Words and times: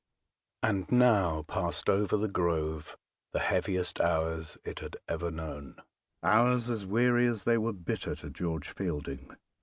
AND 0.63 0.91
now 0.91 1.43
passed 1.43 1.87
over 1.87 2.17
"The 2.17 2.27
Grove" 2.27 2.97
the 3.33 3.39
heaviest 3.39 4.01
hours 4.01 4.57
it 4.63 4.79
had 4.79 4.97
ever 5.07 5.29
known; 5.29 5.75
hours 6.23 6.71
as 6.71 6.87
weary 6.87 7.27
as 7.27 7.43
they 7.43 7.59
were 7.59 7.71
bitter 7.71 8.15
to 8.15 8.31
George 8.31 8.69
Fielding. 8.69 9.35